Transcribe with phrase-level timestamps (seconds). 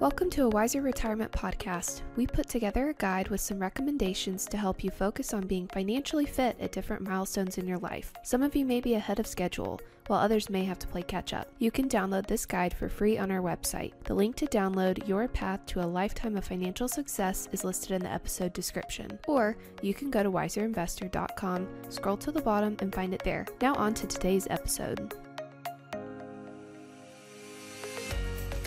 [0.00, 2.02] Welcome to a Wiser Retirement Podcast.
[2.14, 6.24] We put together a guide with some recommendations to help you focus on being financially
[6.24, 8.12] fit at different milestones in your life.
[8.22, 11.32] Some of you may be ahead of schedule, while others may have to play catch
[11.32, 11.48] up.
[11.58, 13.92] You can download this guide for free on our website.
[14.04, 18.04] The link to download Your Path to a Lifetime of Financial Success is listed in
[18.04, 19.18] the episode description.
[19.26, 23.46] Or you can go to wiserinvestor.com, scroll to the bottom, and find it there.
[23.60, 25.16] Now, on to today's episode.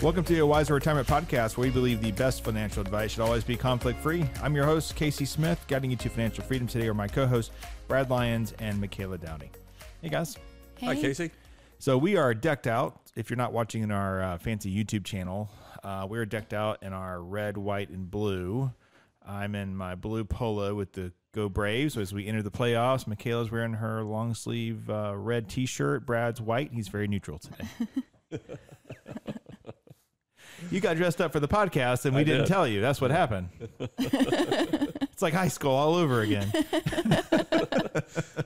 [0.02, 3.44] Welcome to a Wiser Retirement Podcast, where we believe the best financial advice should always
[3.44, 4.24] be conflict free.
[4.42, 5.64] I'm your host, Casey Smith.
[5.68, 7.54] Guiding you to financial freedom today are my co hosts,
[7.86, 9.52] Brad Lyons and Michaela Downey.
[10.00, 10.36] Hey, guys.
[10.80, 11.30] Hi, Casey.
[11.78, 13.00] So, we are decked out.
[13.14, 15.48] If you're not watching in our uh, fancy YouTube channel,
[15.84, 18.72] uh, we're decked out in our red, white, and blue.
[19.24, 21.96] I'm in my blue polo with the Go Braves.
[21.96, 26.04] As we enter the playoffs, Michaela's wearing her long sleeve uh, red t shirt.
[26.04, 26.72] Brad's white.
[26.72, 28.42] He's very neutral today.
[30.70, 32.48] you got dressed up for the podcast and we I didn't did.
[32.48, 32.80] tell you.
[32.80, 33.48] That's what happened.
[33.98, 36.50] it's like high school all over again.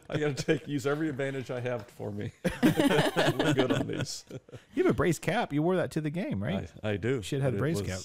[0.08, 2.32] I got to take use every advantage I have for me.
[2.62, 4.24] We're good on these.
[4.74, 5.52] You have a Braves cap.
[5.52, 6.68] You wore that to the game, right?
[6.82, 7.22] I, I do.
[7.22, 8.00] Should have but a Braves was- cap.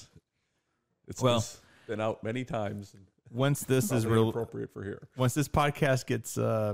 [1.08, 2.96] It's, Well- it's been out many times.
[3.34, 5.08] Once this is probably real, appropriate for here.
[5.16, 6.74] once this podcast gets uh,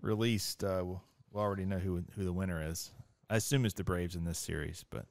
[0.00, 2.92] released, uh, we'll, we'll already know who who the winner is.
[3.28, 5.06] I assume it's the Braves in this series, but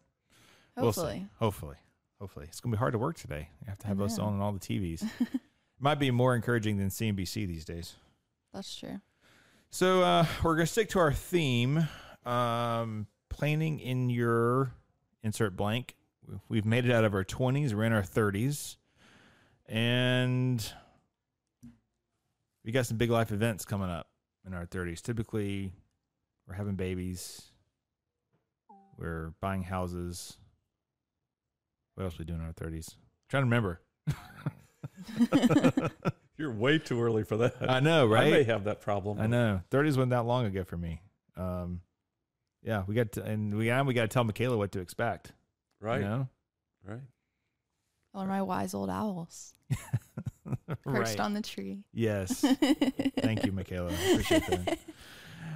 [0.77, 0.85] we'll.
[0.85, 1.27] Hopefully.
[1.39, 1.75] Hopefully,
[2.19, 3.49] hopefully, it's gonna be hard to work today.
[3.61, 5.03] You have to have us on all the TVs.
[5.79, 7.93] It might be more encouraging than CNBC these days.
[8.51, 8.99] That's true.
[9.69, 11.87] So uh, we're gonna stick to our theme,
[12.25, 14.71] um, planning in your
[15.21, 15.95] insert blank.
[16.49, 17.75] We've made it out of our twenties.
[17.75, 18.77] We're in our thirties,
[19.67, 20.67] and
[22.65, 24.07] we got some big life events coming up
[24.47, 25.01] in our thirties.
[25.01, 25.73] Typically,
[26.47, 27.43] we're having babies.
[28.97, 30.37] We're buying houses.
[31.97, 32.95] What else we do in our thirties?
[33.27, 33.81] Trying to remember.
[36.37, 37.55] You're way too early for that.
[37.67, 38.27] I know, right?
[38.27, 39.19] I may have that problem.
[39.19, 39.61] I know.
[39.71, 41.01] Thirties wasn't that long ago for me.
[41.35, 41.81] Um,
[42.61, 45.31] yeah, we got to, and we and we got to tell Michaela what to expect.
[45.81, 46.01] Right.
[46.01, 46.27] You know?
[46.85, 47.01] Right.
[48.13, 49.55] All my wise old owls
[50.83, 51.79] perched on the tree.
[51.93, 52.41] Yes.
[53.21, 53.89] Thank you, Michaela.
[53.91, 54.79] I appreciate that.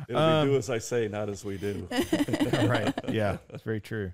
[0.10, 1.88] It'll Um, be do as I say, not as we do.
[2.50, 2.92] right.
[3.10, 4.14] Yeah, that's very true.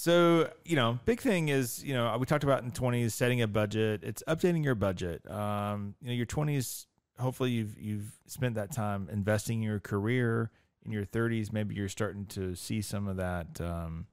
[0.00, 3.46] So, you know, big thing is, you know, we talked about in 20s setting a
[3.46, 4.00] budget.
[4.02, 5.30] It's updating your budget.
[5.30, 6.86] Um, you know, your 20s,
[7.18, 10.50] hopefully you've you've spent that time investing in your career.
[10.86, 14.06] In your 30s, maybe you're starting to see some of that um,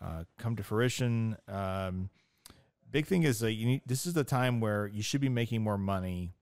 [0.00, 1.36] uh, come to fruition.
[1.46, 2.08] Um,
[2.90, 5.62] big thing is that you need, this is the time where you should be making
[5.62, 6.32] more money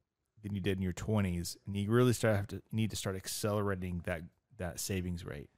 [0.44, 3.16] than you did in your 20s, and you really start have to need to start
[3.16, 4.22] accelerating that
[4.58, 5.50] that savings rate.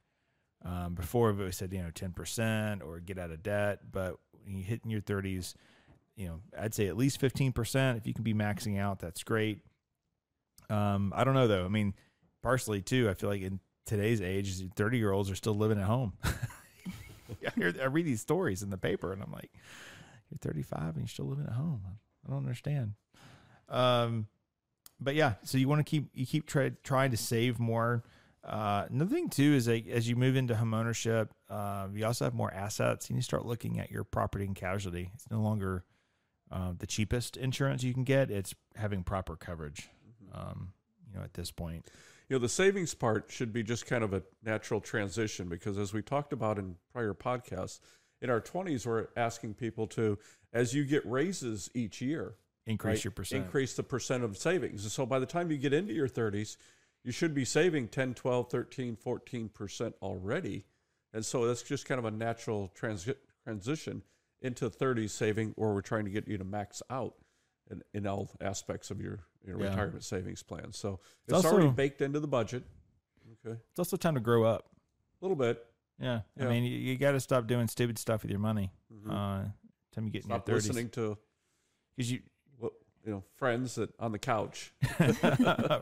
[0.65, 4.55] Um, before we said you know ten percent or get out of debt, but when
[4.55, 5.53] you hit in your 30s,
[6.15, 7.97] you know I'd say at least fifteen percent.
[7.97, 9.59] If you can be maxing out, that's great.
[10.69, 11.65] Um, I don't know though.
[11.65, 11.93] I mean,
[12.41, 13.09] partially too.
[13.09, 16.13] I feel like in today's age, 30 year olds are still living at home.
[16.23, 19.51] I, hear, I read these stories in the paper, and I'm like,
[20.29, 21.81] you're 35 and you're still living at home.
[22.25, 22.93] I don't understand.
[23.67, 24.27] Um,
[24.99, 28.03] but yeah, so you want to keep you keep try, trying to save more.
[28.43, 32.25] Uh, another thing too is like as you move into home ownership, uh, you also
[32.25, 33.05] have more assets.
[33.05, 35.11] And you need to start looking at your property and casualty.
[35.13, 35.83] It's no longer
[36.51, 38.31] uh, the cheapest insurance you can get.
[38.31, 39.89] It's having proper coverage.
[40.33, 40.73] Um,
[41.07, 41.89] you know, at this point,
[42.29, 45.91] You know, the savings part should be just kind of a natural transition because as
[45.91, 47.79] we talked about in prior podcasts,
[48.21, 50.19] in our 20s, we're asking people to,
[50.53, 52.35] as you get raises each year,
[52.67, 53.43] increase right, your percent.
[53.43, 54.83] increase the percent of savings.
[54.83, 56.57] And so by the time you get into your 30s,
[57.03, 60.65] you should be saving 10, 12, 13, 14% already.
[61.13, 64.03] And so that's just kind of a natural transi- transition
[64.41, 67.15] into 30s saving, or we're trying to get you to max out
[67.71, 69.69] in, in all aspects of your, your Yeah.
[69.69, 70.71] retirement savings plan.
[70.71, 72.63] So It's it's, already baked into the budget.
[73.45, 73.59] Okay.
[73.71, 74.69] It's also time to grow up.
[75.21, 75.65] A little bit.
[76.01, 78.71] Yeah, I mean, you, you got to stop doing stupid stuff with your money.
[78.93, 79.09] Mhm.
[79.09, 79.49] Uh,
[79.93, 80.67] time you get Stop in your 30s.
[80.67, 81.17] listening to
[81.95, 82.19] because you
[83.05, 84.73] you know friends that on the couch.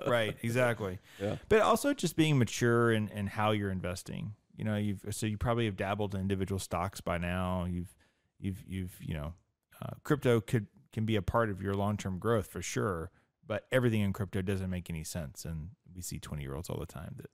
[0.07, 0.99] right, exactly.
[1.21, 1.37] Yeah.
[1.49, 4.33] But also just being mature in, in how you're investing.
[4.55, 7.65] You know, you've so you probably have dabbled in individual stocks by now.
[7.65, 7.95] You've
[8.39, 9.33] you've you've you know,
[9.81, 13.11] uh, crypto could can be a part of your long term growth for sure.
[13.45, 16.79] But everything in crypto doesn't make any sense, and we see twenty year olds all
[16.79, 17.29] the time that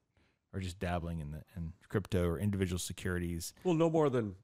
[0.53, 3.53] are just dabbling in the in crypto or individual securities.
[3.63, 4.35] Well, no more than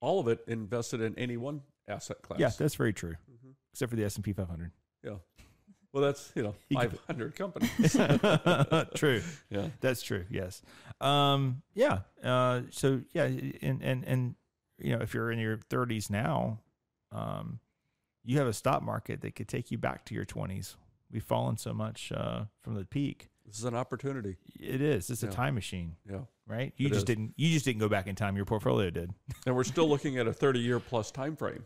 [0.00, 2.38] all of it invested in any one asset class.
[2.38, 3.14] Yeah, that's very true.
[3.74, 4.70] Except for the S and P 500.
[5.02, 5.14] Yeah.
[5.92, 7.92] Well, that's you know 500 companies.
[8.94, 9.20] true.
[9.50, 9.68] yeah.
[9.80, 10.24] That's true.
[10.30, 10.62] Yes.
[11.00, 12.00] Um, yeah.
[12.22, 14.34] Uh, so yeah, and, and, and,
[14.78, 16.60] you know, if you're in your thirties now,
[17.12, 17.58] um,
[18.24, 20.76] you have a stock market that could take you back to your 20s.
[21.12, 23.28] We've fallen so much uh, from the peak.
[23.46, 24.36] This is an opportunity.
[24.58, 25.10] It is.
[25.10, 26.20] It's a time machine, Yeah.
[26.46, 26.72] right?
[26.76, 27.04] You It just is.
[27.04, 27.34] didn't.
[27.36, 28.34] You just didn't go back in time.
[28.36, 29.12] Your portfolio did.
[29.46, 31.64] And we're still looking at a 30 year plus time frame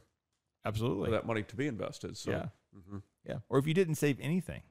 [0.76, 1.10] for Absolutely.
[1.12, 2.16] that money to be invested.
[2.16, 2.46] So, yeah.
[2.76, 3.02] mhm.
[3.26, 3.38] Yeah.
[3.48, 4.62] Or if you didn't save anything,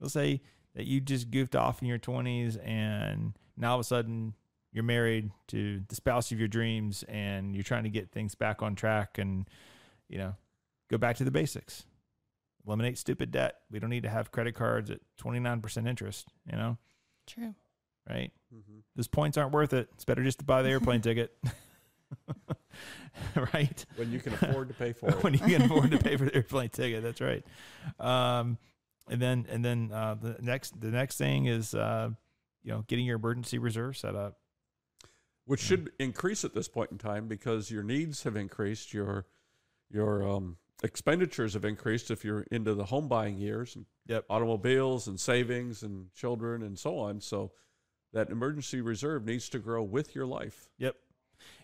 [0.00, 0.40] let's say
[0.74, 4.34] that you just goofed off in your 20s and now all of a sudden
[4.72, 8.62] you're married to the spouse of your dreams and you're trying to get things back
[8.62, 9.48] on track and,
[10.08, 10.34] you know,
[10.90, 11.84] go back to the basics.
[12.66, 13.56] Eliminate stupid debt.
[13.70, 16.78] We don't need to have credit cards at 29% interest, you know,
[17.26, 17.54] True.
[18.08, 18.32] right?
[18.52, 18.82] Mhm.
[18.96, 19.88] Those points aren't worth it.
[19.94, 21.36] It's better just to buy the airplane ticket.
[23.54, 23.84] right?
[23.96, 25.22] when you can afford to pay for it.
[25.22, 27.02] when you can afford to pay for the airplane ticket.
[27.02, 27.44] That's right.
[27.98, 28.58] Um,
[29.08, 32.10] and then and then uh, the next the next thing is uh,
[32.62, 34.38] you know getting your emergency reserve set up.
[35.46, 39.26] which should increase at this point in time because your needs have increased, your
[39.90, 44.26] your um, expenditures have increased if you're into the home buying years, and Yep.
[44.28, 47.20] automobiles and savings and children and so on.
[47.22, 47.52] So
[48.12, 50.68] that emergency reserve needs to grow with your life.
[50.76, 50.94] Yep.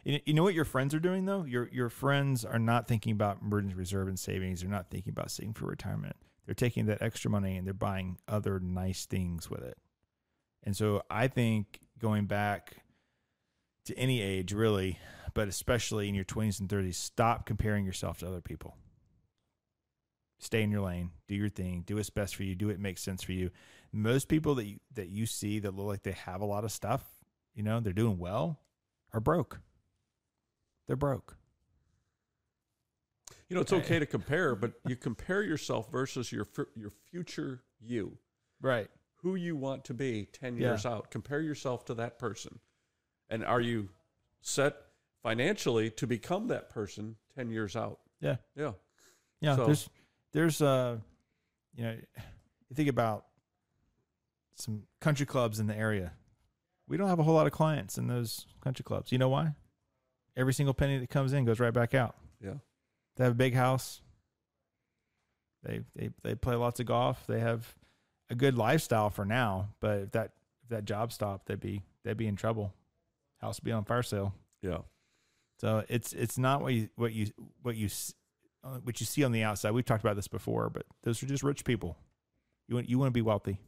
[0.04, 1.44] You know what your friends are doing though?
[1.44, 4.60] Your your friends are not thinking about emergency reserve and savings.
[4.60, 6.16] They're not thinking about saving for retirement.
[6.46, 9.78] They're taking that extra money and they're buying other nice things with it.
[10.64, 12.82] And so I think going back
[13.86, 14.98] to any age really,
[15.34, 18.76] but especially in your 20s and 30s, stop comparing yourself to other people.
[20.38, 23.02] Stay in your lane, do your thing, do what's best for you, do what makes
[23.02, 23.50] sense for you.
[23.92, 26.72] Most people that you, that you see that look like they have a lot of
[26.72, 27.04] stuff,
[27.54, 28.58] you know, they're doing well,
[29.12, 29.60] are broke.
[30.90, 31.36] They're broke.
[33.48, 38.18] You know, it's okay to compare, but you compare yourself versus your your future you,
[38.60, 38.90] Right.
[39.18, 40.70] who you want to be 10 Yeah.
[40.70, 41.12] years out.
[41.12, 42.58] Compare yourself to that person.
[43.28, 43.90] And are you
[44.40, 44.74] set
[45.22, 48.00] financially to become that person 10 years out?
[48.18, 48.38] Yeah.
[48.56, 48.72] Yeah.
[49.38, 49.90] Yeah, So- there's
[50.32, 50.98] there's uh
[51.76, 51.92] you know
[52.68, 53.26] you think about
[54.56, 56.14] some country clubs in the area.
[56.88, 59.12] We don't have a whole lot of clients in those country clubs.
[59.12, 59.54] You know why?
[60.36, 62.16] Every single penny that comes in goes right back out.
[62.42, 62.54] Yeah.
[63.16, 64.00] They have a big house.
[65.62, 67.26] They they they play lots of golf.
[67.26, 67.74] They have
[68.30, 70.30] a good lifestyle for now, but if that
[70.62, 72.72] if that job stopped, they'd be they'd be in trouble.
[73.40, 74.34] House would be on fire sale.
[74.62, 74.78] Yeah.
[75.58, 77.26] So it's it's not what you what you
[77.62, 77.88] what you
[78.64, 79.72] uh, what you see on the outside.
[79.72, 81.98] We've talked about this before, but those are just rich people.
[82.68, 83.58] You want you want to be wealthy,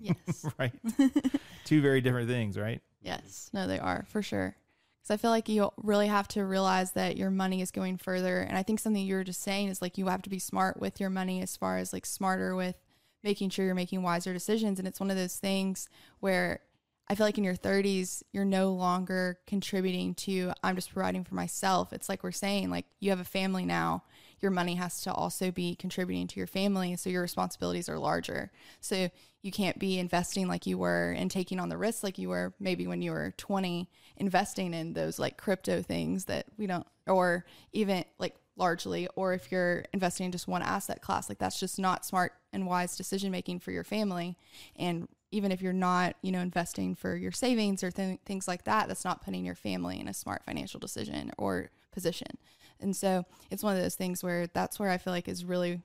[0.00, 0.46] Yes.
[0.58, 0.72] right?
[1.64, 2.80] Two very different things, right?
[3.02, 4.56] Yes, no, they are for sure.
[5.06, 8.40] Because I feel like you really have to realize that your money is going further.
[8.40, 10.80] And I think something you were just saying is like you have to be smart
[10.80, 12.76] with your money as far as like smarter with
[13.22, 14.80] making sure you're making wiser decisions.
[14.80, 15.88] And it's one of those things
[16.18, 16.60] where
[17.08, 21.36] I feel like in your 30s, you're no longer contributing to, I'm just providing for
[21.36, 21.92] myself.
[21.92, 24.02] It's like we're saying, like you have a family now.
[24.40, 26.96] Your money has to also be contributing to your family.
[26.96, 28.50] So your responsibilities are larger.
[28.80, 29.10] So
[29.42, 32.52] you can't be investing like you were and taking on the risks like you were
[32.58, 37.44] maybe when you were 20, investing in those like crypto things that we don't, or
[37.72, 41.78] even like largely, or if you're investing in just one asset class, like that's just
[41.78, 44.36] not smart and wise decision making for your family.
[44.76, 48.64] And even if you're not, you know, investing for your savings or th- things like
[48.64, 52.38] that, that's not putting your family in a smart financial decision or position.
[52.80, 55.80] And so it's one of those things where that's where I feel like is really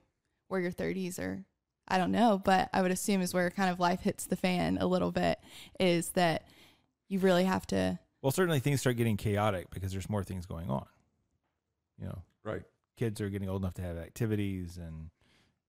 [0.48, 1.44] where your 30s are.
[1.88, 4.78] I don't know, but I would assume is where kind of life hits the fan
[4.80, 5.38] a little bit
[5.80, 6.46] is that
[7.08, 10.70] you really have to, Well, certainly things start getting chaotic because there's more things going
[10.70, 10.86] on.
[11.98, 12.62] You know, Right.
[12.96, 15.10] kids are getting old enough to have activities, and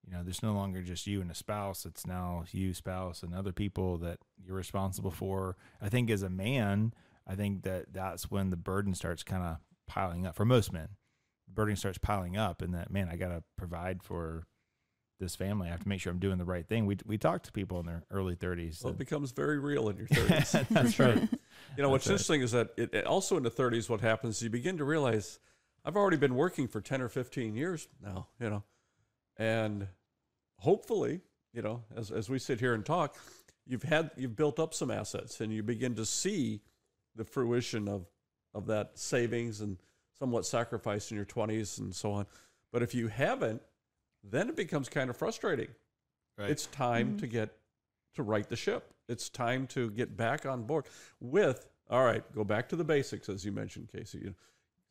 [0.05, 1.85] you know, there's no longer just you and a spouse.
[1.85, 5.55] It's now you, spouse, and other people that you're responsible for.
[5.81, 6.93] I think as a man,
[7.25, 10.89] I think that that's when the burden starts kind of piling up for most men.
[11.53, 14.45] Burden starts piling up, and that man, I got to provide for
[15.19, 15.67] this family.
[15.67, 16.85] I have to make sure I'm doing the right thing.
[16.85, 18.83] We we talk to people in their early 30s.
[18.83, 20.67] Well, it becomes very real in your 30s.
[20.69, 21.27] That's right.
[21.77, 24.37] You know, what's That's interesting is that it, it also in the 30s, what happens,
[24.37, 25.39] is you begin to realize
[25.85, 28.63] I've already been working for 10 or 15 years now, you know,
[29.37, 29.87] and
[30.57, 31.21] hopefully,
[31.53, 33.15] you know, as, as we sit here and talk,
[33.65, 36.61] you've had, you've built up some assets and you begin to see
[37.15, 38.05] the fruition of,
[38.53, 39.77] of that savings and
[40.17, 42.25] somewhat sacrificed in your 20s and so on.
[42.71, 43.61] But if you haven't,
[44.23, 45.69] then it becomes kind of frustrating.
[46.37, 46.49] Right.
[46.49, 47.19] It's time Mhm.
[47.19, 47.57] to get
[48.15, 48.93] to right the ship.
[49.07, 50.85] It's time to get back on board
[51.19, 54.19] with all right, go back to the basics as you mentioned, Casey.
[54.19, 54.35] You know,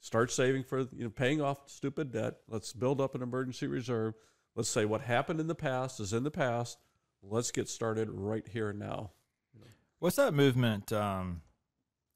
[0.00, 2.36] start saving for you know paying off stupid debt.
[2.46, 4.14] Let's build up an emergency reserve.
[4.54, 6.78] Let's say what happened in the past is in the past.
[7.22, 9.12] Let's get started right here and now.
[10.00, 10.92] What's that movement?
[10.92, 11.42] Um,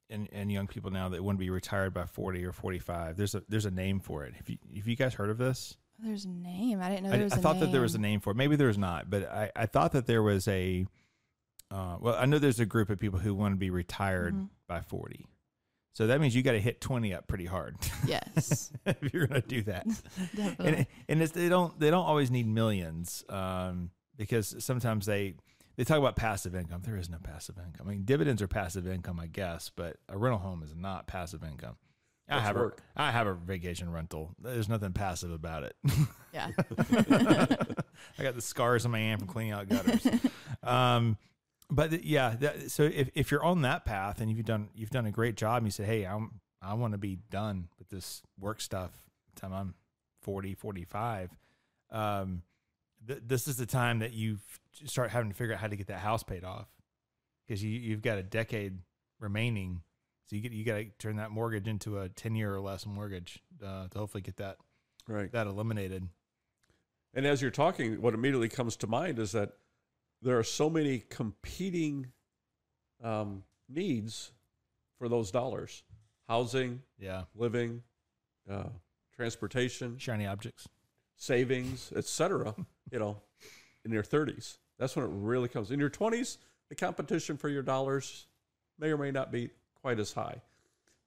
[0.09, 3.17] and, and young people now that want to be retired by 40 or 45.
[3.17, 4.33] There's a there's a name for it.
[4.35, 5.75] Have you, have you guys heard of this?
[5.99, 6.79] There's a name.
[6.81, 7.65] I didn't know I, there was I a thought name.
[7.65, 8.35] that there was a name for it.
[8.35, 10.85] Maybe there's not, but I, I thought that there was a.
[11.69, 14.47] Uh, well, I know there's a group of people who want to be retired Mhm.
[14.69, 15.25] by 40.
[15.93, 19.41] So that means you got to hit 20 up pretty hard Yes, if you're going
[19.41, 19.85] to do that.
[20.35, 20.67] definitely.
[20.67, 25.33] and and it's, they don't they don't always need millions um, because sometimes they
[25.77, 26.81] they talk about passive income.
[26.83, 27.87] There is no passive income.
[27.87, 31.43] I mean, dividends are passive income, I guess, but a rental home is not passive
[31.43, 31.75] income.
[32.29, 32.81] I have work.
[32.95, 34.35] a I have a vacation rental.
[34.41, 35.75] There's nothing passive about it.
[36.33, 36.49] yeah.
[38.19, 40.05] I got the scars on my hand from cleaning out gutters.
[40.63, 41.17] um,
[41.69, 44.89] but th- yeah, that, so if, if you're on that path and you've done you've
[44.89, 47.89] done a great job, and you say, hey, I'm I want to be done with
[47.89, 48.91] this work stuff.
[49.35, 49.75] Time I'm
[50.21, 51.29] 40, 45.
[51.91, 52.41] Um,
[53.07, 55.75] th- this is the time that you f- start having to figure out how to
[55.75, 56.67] get that house paid off
[57.47, 58.79] because you you've got a decade
[59.19, 59.81] remaining.
[60.25, 62.85] So you get you got to turn that mortgage into a ten year or less
[62.85, 64.57] mortgage uh, to hopefully get that
[65.07, 65.31] Right.
[65.31, 66.09] that eliminated.
[67.13, 69.53] And as you're talking, what immediately comes to mind is that
[70.21, 72.07] there are so many competing
[73.01, 74.31] um, needs
[74.99, 75.83] for those dollars
[76.27, 77.83] housing, Yeah, living,
[78.49, 78.69] uh,
[79.15, 80.67] transportation, shiny objects.
[81.15, 82.53] savings, etc.
[82.91, 83.21] you know,
[83.85, 84.57] in your 30s.
[84.79, 85.71] That's when it really comes.
[85.71, 86.37] In your 20s,
[86.69, 88.27] the competition for your dollars
[88.79, 89.49] may or may not be
[89.81, 90.41] quite as high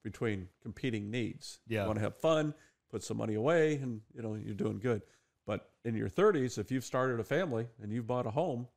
[0.03, 1.59] between competing needs.
[1.67, 1.81] Yeah.
[1.81, 2.53] You want to have fun,
[2.89, 5.03] put some money away, and you know you're doing good.
[5.45, 8.67] But in your 30s, if you've started a family and you've bought a home,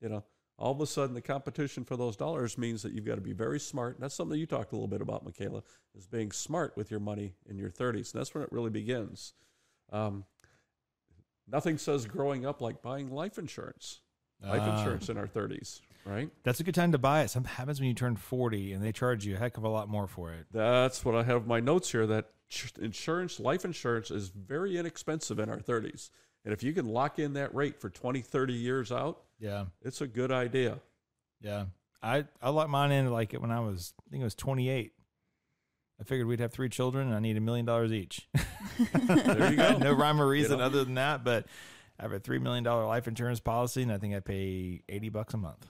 [0.00, 0.24] you know,
[0.58, 3.32] all of a sudden the competition for those dollars means that you've got to be
[3.32, 3.94] very smart.
[3.94, 5.62] And that's something you talked a little bit about, Michaela,
[5.96, 8.12] is being smart with your money in your 30s.
[8.12, 9.32] And that's when it really begins.
[9.90, 10.24] Um,
[11.48, 14.00] nothing says growing up like buying life insurance.
[14.42, 14.78] Life Ah.
[14.78, 16.30] insurance in our 30s, right?
[16.44, 17.28] That's a good time to buy it.
[17.28, 19.88] Something happens when you turn 40 and they charge you a heck of a lot
[19.88, 20.46] more for it.
[20.50, 22.30] That's what I have my notes here that
[22.80, 26.10] insurance, life insurance is very inexpensive in our 30s.
[26.44, 29.66] And if you can lock in that rate for 20, 30 years out, Yeah.
[29.82, 30.78] it's a good idea.
[31.42, 31.66] Yeah.
[32.02, 34.92] I, I locked mine in like it when I was, I think it was 28.
[36.00, 38.26] I figured we'd have three children and I need a million dollars each.
[39.06, 39.76] There you go.
[39.78, 40.64] no rhyme or reason know?
[40.64, 41.44] other than that, but
[42.00, 45.34] I have a $3 million life insurance policy and I think I pay 80 bucks
[45.34, 45.66] a month.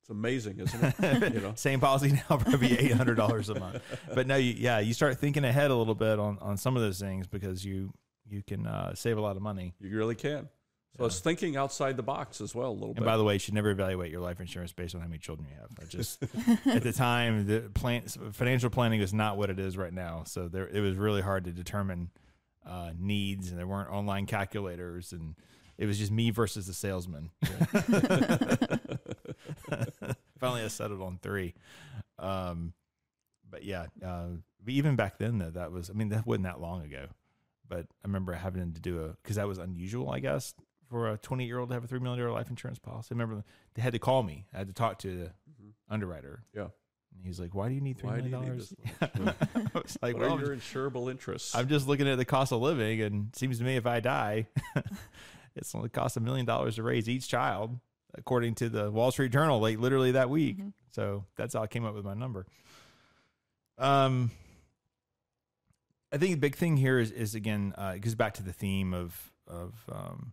[0.00, 1.34] It's amazing, isn't it?
[1.34, 3.80] you know, Same policy now, probably eight hundred dollars a month.
[4.14, 6.82] But no, you, yeah, you start thinking ahead a little bit on, on some of
[6.82, 7.92] those things because you
[8.28, 9.74] you can uh, save a lot of money.
[9.80, 10.48] you really can.
[10.96, 11.06] So Yeah.
[11.06, 13.04] it's thinking outside the box as well a little And bit.
[13.04, 15.46] by the way, you should never evaluate your life insurance based on how many children
[15.50, 15.70] you have.
[15.80, 16.22] I just
[16.66, 20.24] at the time, the plan financial planning is not what it is right now.
[20.26, 22.10] So there, it was really hard to determine
[22.66, 25.34] uh, needs, and there weren't online calculators, and
[25.78, 27.30] it was just me versus the salesman.
[30.38, 31.54] Finally, I settled on three.
[32.18, 32.72] Um,
[33.50, 34.26] but yeah, uh,
[34.62, 37.06] but even back then, though, that was I mean that wasn't that long ago.
[37.68, 40.54] But I remember having to do a because that was unusual, I guess,
[40.88, 43.08] for a 20 year old to have a three million dollar life insurance policy.
[43.12, 43.44] I remember
[43.74, 44.46] they had to call me.
[44.54, 45.72] I had to talk to the Mhm.
[45.90, 46.44] underwriter.
[46.54, 46.68] Yeah.
[47.14, 49.06] And he's like, "Why do you need three million dollars?" I
[49.74, 51.54] was like, what "Well, your insurable interests?
[51.54, 54.00] I'm just looking at the cost of living, and it seems to me if I
[54.00, 54.46] die,
[55.58, 57.78] it's only cost a million dollars to raise each child,
[58.14, 60.58] according to the Wall Street Journal, like literally that week.
[60.58, 60.72] Mhm.
[60.92, 62.46] So that's how I came up with my number.
[63.76, 64.30] Um,
[66.12, 68.52] I think the big thing here is, is again, uh, it goes back to the
[68.52, 70.32] theme of of um,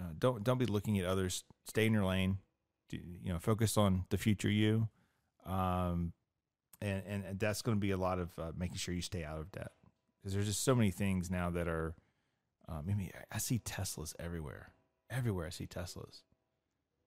[0.00, 1.44] uh, don't don't be looking at others.
[1.66, 2.38] Stay in your lane.
[2.88, 4.88] Do, you know, focus on the future you.
[5.46, 6.12] Um,
[6.80, 9.24] and and, and that's going to be a lot of uh, making sure you stay
[9.24, 9.72] out of debt
[10.20, 11.94] because there's just so many things now that are.
[12.70, 14.72] Um, I mean, I see Teslas everywhere.
[15.10, 16.22] Everywhere I see Teslas.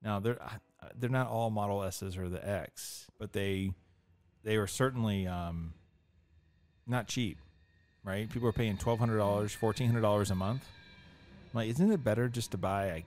[0.02, 0.38] Now they're
[0.96, 3.72] they're not all Model S's or the X, but they
[4.44, 5.74] they are certainly um,
[6.86, 7.38] not cheap,
[8.04, 8.30] right?
[8.30, 10.66] People are paying twelve hundred dollars, fourteen hundred dollars a month.
[11.54, 13.04] I'm like, isn't it better just to buy a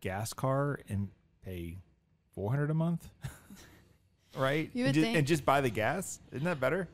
[0.00, 1.08] gas car and
[1.44, 1.78] pay
[2.32, 3.08] four hundred a month,
[4.36, 4.70] right?
[4.72, 6.20] You and, would think- and just buy the gas.
[6.30, 6.86] Isn't that better?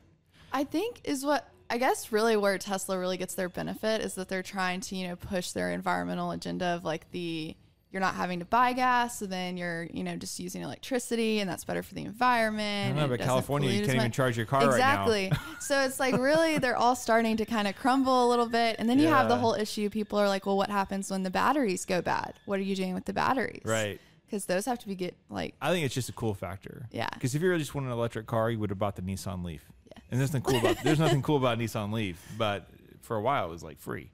[0.51, 4.29] I think is what I guess really where Tesla really gets their benefit is that
[4.29, 7.55] they're trying to, you know, push their environmental agenda of like the
[7.91, 11.49] you're not having to buy gas, so then you're, you know, just using electricity and
[11.49, 12.93] that's better for the environment.
[12.93, 14.73] I know, but California, you can't even charge your car right now.
[14.73, 15.29] exactly.
[15.31, 18.75] right so it's like really they're all starting to kind of crumble a little bit.
[18.79, 21.29] And then you have the whole issue people are like, "Well, what happens when the
[21.29, 22.33] batteries go bad?
[22.43, 24.01] What are you doing with the batteries?" Right.
[24.29, 26.87] Cuz those have to be get like I think it's just a cool factor.
[26.91, 27.07] Yeah.
[27.13, 29.45] Because if you really just want an electric car, you would have bought the Nissan
[29.45, 29.71] Leaf.
[30.11, 32.67] And there's nothing cool about there's nothing cool about Nissan Leaf, but
[33.01, 34.11] for a while it was like free,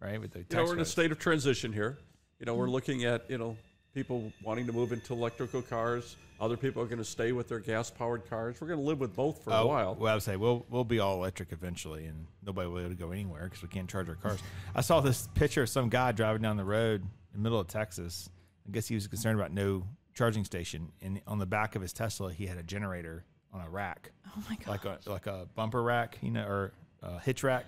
[0.00, 0.20] right?
[0.20, 1.98] With the you know, we're in a state of transition here.
[2.38, 2.72] You know, we're hmm.
[2.72, 3.56] looking at, you know,
[3.94, 6.16] people wanting to move into electrical cars.
[6.38, 8.60] Other people are going to stay with their gas powered cars.
[8.60, 9.94] We're going to live with both for a Oh, while.
[9.94, 12.94] Well, I would say we'll we'll be all electric eventually, and nobody will be able
[12.94, 14.40] to go anywhere because we can't charge our cars.
[14.74, 17.68] I saw this picture of some guy driving down the road in the middle of
[17.68, 18.28] Texas.
[18.68, 21.94] I guess he was concerned about no charging station, and on the back of his
[21.94, 23.24] Tesla, he had a generator
[23.56, 24.66] on a rack, Oh my god.
[24.68, 26.72] like a like a bumper rack, you know, or
[27.02, 27.66] a hitch rack.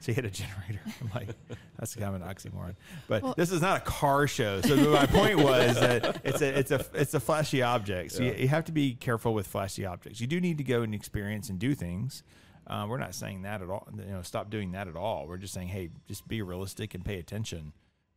[0.00, 0.80] So he had a generator.
[1.00, 1.28] I'm like,
[1.78, 2.74] that's kind of an oxymoron.
[3.08, 4.60] But Well- this is not a car show.
[4.60, 8.12] So my point was that it's a it's a it's a flashy object.
[8.12, 10.20] So you, you have to be careful with flashy objects.
[10.20, 12.22] You do need to go and experience and do things.
[12.66, 13.88] Uh, we're not saying that at all.
[13.96, 15.26] You know, stop doing that at all.
[15.26, 17.72] We're just saying, hey, just be realistic and pay attention,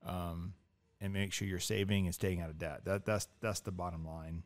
[0.06, 0.54] um,
[1.02, 2.82] and make sure you're saving and staying out of debt.
[2.86, 4.44] That that's that's the bottom line.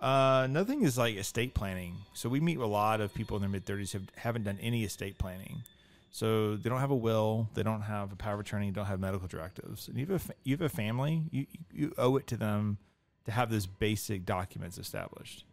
[0.00, 1.94] Uh, another thing is like estate planning.
[2.14, 4.58] So we meet with a lot of people in their mid thirties who haven't done
[4.60, 5.62] any estate planning.
[6.10, 8.98] So they don't have a will, they don't have a power of attorney, don't have
[8.98, 9.86] medical directives.
[9.88, 12.78] And you have a, you have a family, you, you owe it to them
[13.26, 15.44] to have those basic documents established.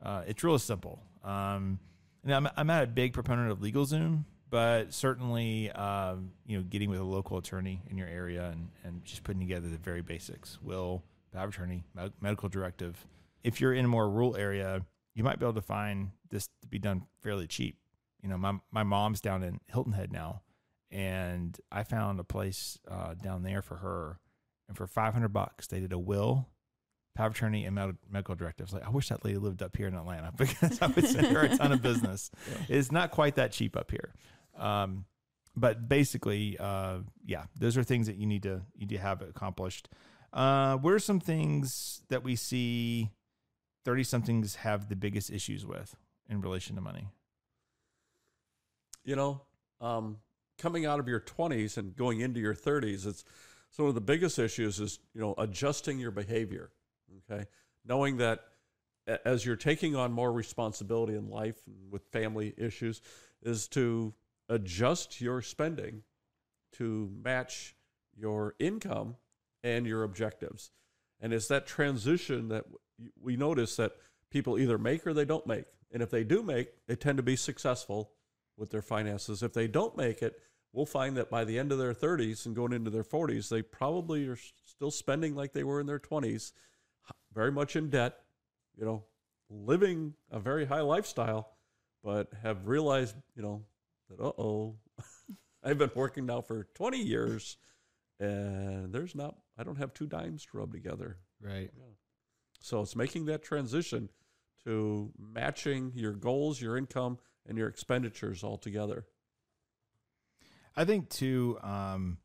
[0.00, 1.02] Uh, it's real simple.
[1.24, 1.78] Um,
[2.22, 6.90] and I'm, I'm not a big proponent of LegalZoom, but certainly, um, you know, getting
[6.90, 10.58] with a local attorney in your area and, and just putting together the very basics,
[10.62, 11.02] will,
[11.32, 13.06] power of attorney, med- medical directive.
[13.44, 14.84] If you're in a more rural area,
[15.14, 17.78] you might be able to find this to be done fairly cheap.
[18.22, 20.42] You know, my, my mom's down in Hilton Head now,
[20.90, 24.18] and I found a place uh, down there for her.
[24.66, 26.48] And for 500 bucks, they did a will,
[27.14, 27.74] power of attorney, and
[28.10, 28.64] medical directive.
[28.64, 31.06] I was like, I wish that lady lived up here in Atlanta because I would
[31.06, 32.30] send her a ton of business.
[32.68, 34.14] It's not quite that cheap up here.
[34.56, 35.04] Um,
[35.56, 39.22] but basically, uh, yeah, those are things that you need to you need to have
[39.22, 39.88] accomplished.
[40.32, 43.10] Uh, what are some things that we see
[43.84, 45.96] thirty somethings have the biggest issues with
[46.28, 47.08] in relation to money?
[49.04, 49.40] you know,
[49.80, 50.18] um,
[50.58, 53.24] coming out of your 20s and going into your 30s, it's
[53.70, 56.70] so one of the biggest issues is, you know, adjusting your behavior.
[57.30, 57.44] Okay.
[57.84, 58.40] Knowing that
[59.24, 61.56] as you're taking on more responsibility in life
[61.90, 63.02] with family issues,
[63.42, 64.14] is to
[64.48, 66.02] adjust your spending
[66.72, 67.74] to match
[68.16, 69.16] your income
[69.62, 70.70] and your objectives.
[71.24, 72.66] And it's that transition that
[73.18, 73.92] we notice that
[74.30, 75.64] people either make or they don't make.
[75.90, 78.10] And if they do make, they tend to be successful
[78.58, 79.42] with their finances.
[79.42, 80.38] If they don't make it,
[80.74, 83.62] we'll find that by the end of their 30s and going into their 40s, they
[83.62, 86.52] probably are still spending like they were in their 20s,
[87.32, 88.18] very much in debt,
[88.76, 89.04] you know,
[89.48, 91.52] living a very high lifestyle,
[92.02, 93.64] but have realized, you know,
[94.10, 94.76] that, uh oh,
[95.64, 97.56] I've been working now for 20 years
[98.20, 101.18] and there's not, I don't have two dimes to rub together.
[101.40, 101.70] Right.
[102.60, 104.08] So it's making that transition
[104.64, 109.04] to matching your goals, your income, and your expenditures all together.
[110.76, 112.18] I think too, um,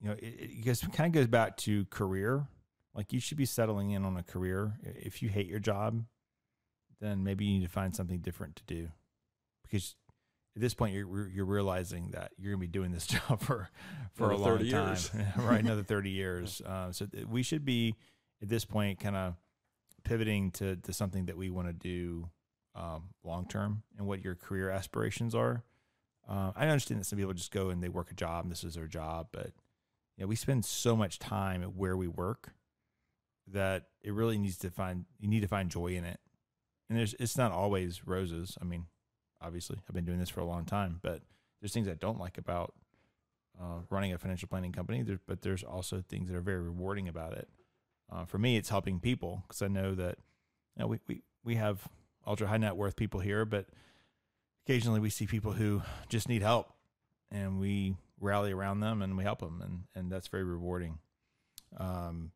[0.00, 2.48] you know, it, it goes, kind of goes back to career.
[2.94, 4.78] Like you should be settling in on a career.
[4.82, 6.04] If you hate your job,
[7.00, 8.88] then maybe you need to find something different to do,
[9.62, 9.94] because
[10.56, 13.68] at this point you're you're realizing that you're gonna be doing this job for
[14.12, 15.10] for Another a long 30 time, years.
[15.36, 15.60] right?
[15.60, 16.60] Another thirty years.
[16.60, 17.94] Uh, so th- we should be
[18.42, 19.34] at this point kind of
[20.04, 22.28] pivoting to to something that we want to do
[22.74, 25.64] um, long term and what your career aspirations are.
[26.28, 28.62] Uh, I understand that some people just go and they work a job and this
[28.62, 29.52] is their job, but
[30.16, 32.52] you know, we spend so much time at where we work
[33.48, 36.20] that it really needs to find you need to find joy in it.
[36.88, 38.56] And there's it's not always roses.
[38.60, 38.86] I mean,
[39.42, 41.22] obviously, I've been doing this for a long time, but
[41.60, 42.74] there's things I don't like about
[43.60, 45.02] uh, running a financial planning company.
[45.02, 47.48] There, but there's also things that are very rewarding about it.
[48.10, 50.18] Uh, for me, it's helping people because I know that
[50.76, 51.86] you know, we, we we have
[52.26, 53.66] ultra high net worth people here, but
[54.66, 56.72] occasionally we see people who just need help,
[57.30, 60.98] and we rally around them and we help them, and and that's very rewarding.
[61.76, 62.32] Um,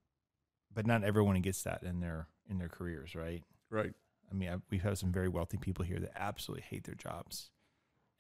[0.72, 3.42] but not everyone gets that in their in their careers, right?
[3.70, 3.94] Right.
[4.30, 7.50] I mean, I, we've had some very wealthy people here that absolutely hate their jobs,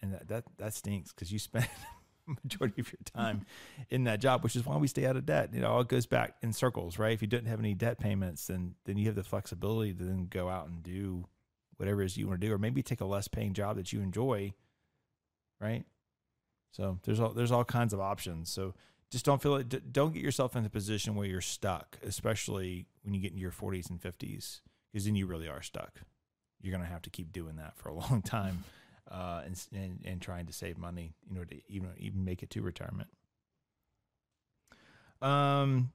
[0.00, 1.68] and that that that stinks because you spend
[2.26, 3.94] majority of your time mm-hmm.
[3.94, 5.50] in that job, which is why we stay out of debt.
[5.52, 7.12] You know, it goes back in circles, right?
[7.12, 10.26] If you didn't have any debt payments, then then you have the flexibility to then
[10.30, 11.26] go out and do
[11.76, 13.92] whatever it is you want to do, or maybe take a less paying job that
[13.92, 14.54] you enjoy,
[15.60, 15.84] right?
[16.70, 18.50] So there's all there's all kinds of options.
[18.50, 18.74] So
[19.10, 19.92] just don't feel it.
[19.92, 23.52] Don't get yourself in a position where you're stuck, especially when you get into your
[23.52, 24.60] 40s and 50s,
[24.94, 26.00] because then you really are stuck.
[26.62, 28.62] You're gonna have to keep doing that for a long time,
[29.10, 32.50] uh, and, and and trying to save money in order to even even make it
[32.50, 33.08] to retirement.
[35.20, 35.92] Um,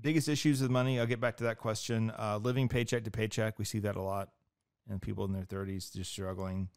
[0.00, 0.98] biggest issues with money.
[0.98, 2.10] I'll get back to that question.
[2.18, 3.58] Uh, living paycheck to paycheck.
[3.58, 4.30] We see that a lot,
[4.88, 6.68] and people in their 30s just struggling,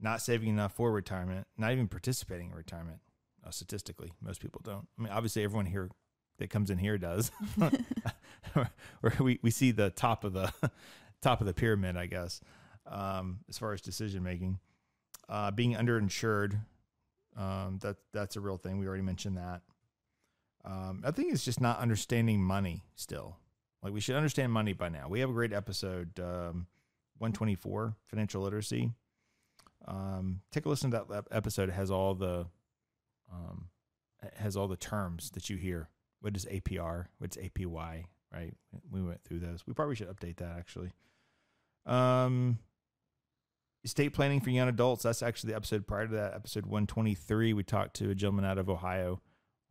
[0.00, 3.00] not saving enough for retirement, not even participating in retirement.
[3.46, 4.88] Uh, statistically, most people don't.
[4.98, 5.90] I mean, obviously, everyone here
[6.38, 7.30] that comes in here does.
[9.00, 10.52] Where we, we see the top of the
[11.22, 12.40] top of the pyramid, I guess,
[12.86, 14.58] um, as far as decision making.
[15.28, 16.60] Uh, being underinsured,
[17.36, 18.78] um, that that's a real thing.
[18.78, 19.62] We already mentioned that.
[20.64, 23.36] Um, I think it's just not understanding money still.
[23.82, 25.08] Like we should understand money by now.
[25.08, 26.66] We have a great episode, um,
[27.18, 28.92] 124, financial literacy.
[29.86, 31.70] Um, take a listen to that episode.
[31.70, 32.46] It has all the
[33.32, 33.68] um,
[34.36, 35.88] has all the terms that you hear.
[36.20, 37.06] What is APR?
[37.18, 38.04] What's APY?
[38.32, 38.54] Right?
[38.90, 39.66] We went through those.
[39.66, 40.92] We probably should update that actually.
[41.86, 42.58] Um,
[43.84, 45.02] estate planning for young adults.
[45.02, 47.52] That's actually the episode prior to that, episode 123.
[47.52, 49.20] We talked to a gentleman out of Ohio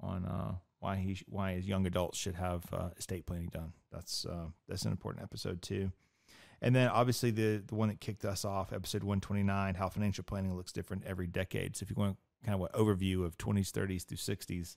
[0.01, 3.73] on uh, why he why his young adults should have uh, estate planning done.
[3.91, 5.91] That's uh, that's an important episode too.
[6.61, 10.55] And then obviously the the one that kicked us off, episode 129, how financial planning
[10.55, 11.77] looks different every decade.
[11.77, 14.75] So if you want kind of an overview of 20s, 30s through 60s,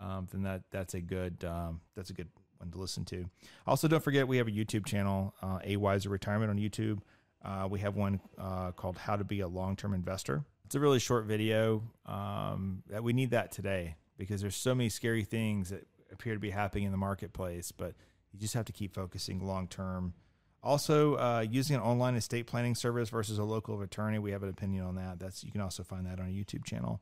[0.00, 2.28] um, then that that's a good um, that's a good
[2.58, 3.28] one to listen to.
[3.66, 7.00] Also, don't forget we have a YouTube channel, uh, A Wiser Retirement on YouTube.
[7.44, 10.44] Uh, we have one uh, called How to Be a Long Term Investor.
[10.64, 11.82] It's a really short video.
[12.06, 16.40] Um, that we need that today because there's so many scary things that appear to
[16.40, 17.94] be happening in the marketplace, but
[18.32, 20.14] you just have to keep focusing long term.
[20.62, 24.48] Also, uh, using an online estate planning service versus a local attorney, we have an
[24.48, 25.20] opinion on that.
[25.20, 27.00] That's you can also find that on our YouTube channel.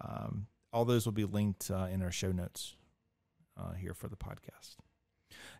[0.00, 2.76] Um, all those will be linked uh, in our show notes
[3.58, 4.76] uh, here for the podcast.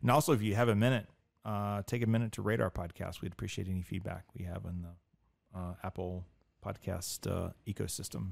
[0.02, 1.06] And also, if you have a minute,
[1.44, 3.22] uh, take a minute to rate our podcast.
[3.22, 6.24] We'd appreciate any feedback we have in the uh, Apple
[6.64, 8.30] podcast uh, ecosystem.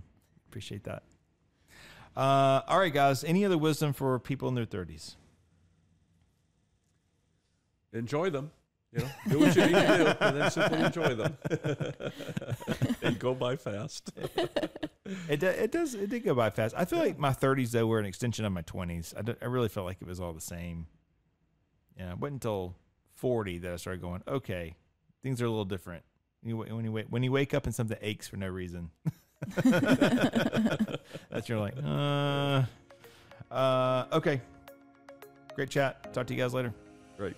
[0.48, 1.02] Appreciate that.
[2.16, 3.24] Uh, all right, guys.
[3.24, 5.16] Any other wisdom for people in their thirties?
[7.92, 8.50] Enjoy them.
[8.92, 11.36] You know, do what you need to do, and then simply enjoy them.
[13.02, 14.10] and go by fast.
[15.28, 16.74] it it does it did go by fast.
[16.76, 19.14] I feel like my 30s though were an extension of my 20s.
[19.14, 20.86] I, I really felt like it was all the same.
[21.98, 22.74] Yeah, it wasn't until
[23.16, 24.74] 40 that I started going, okay,
[25.22, 26.04] things are a little different.
[26.42, 28.90] When you, when you, when you wake up and something aches for no reason.
[29.56, 32.62] That's you're like, uh,
[33.52, 34.40] uh, okay.
[35.54, 36.12] Great chat.
[36.14, 36.72] Talk to you guys later.
[37.18, 37.34] Right.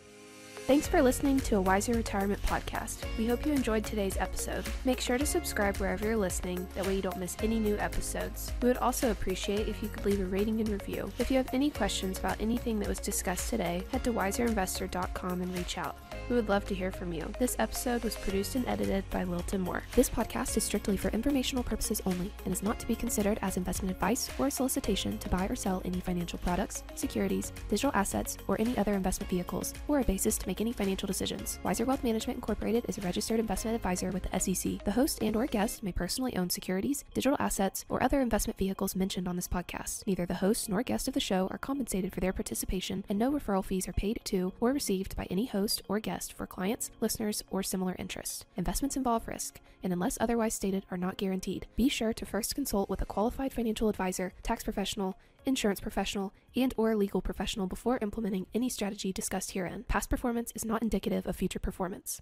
[0.67, 3.05] Thanks for listening to a Wiser Retirement podcast.
[3.19, 4.65] We hope you enjoyed today's episode.
[4.85, 8.53] Make sure to subscribe wherever you're listening, that way you don't miss any new episodes.
[8.63, 11.11] We would also appreciate if you could leave a rating and review.
[11.19, 15.57] If you have any questions about anything that was discussed today, head to wiserinvestor.com and
[15.57, 15.97] reach out.
[16.31, 17.29] We would love to hear from you.
[17.41, 19.83] This episode was produced and edited by Lilton Moore.
[19.97, 23.57] This podcast is strictly for informational purposes only and is not to be considered as
[23.57, 28.39] investment advice or a solicitation to buy or sell any financial products, securities, digital assets,
[28.47, 31.59] or any other investment vehicles, or a basis to make any financial decisions.
[31.65, 34.85] Wiser Wealth Management Incorporated is a registered investment advisor with the SEC.
[34.85, 38.95] The host and or guest may personally own securities, digital assets, or other investment vehicles
[38.95, 40.07] mentioned on this podcast.
[40.07, 43.33] Neither the host nor guest of the show are compensated for their participation, and no
[43.33, 47.43] referral fees are paid to or received by any host or guest for clients, listeners,
[47.51, 48.45] or similar interests.
[48.57, 51.67] Investments involve risk, and unless otherwise stated, are not guaranteed.
[51.77, 56.75] Be sure to first consult with a qualified financial advisor, tax professional, insurance professional, and
[56.77, 59.85] or legal professional before implementing any strategy discussed herein.
[59.89, 62.21] Past performance is not indicative of future performance.